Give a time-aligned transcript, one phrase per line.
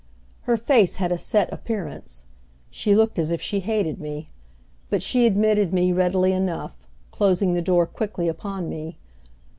[0.49, 2.25] Her face had a set appearance.
[2.71, 4.31] She looked as if she hated me,
[4.89, 8.97] but she admitted me readily enough, closing the door quickly upon me.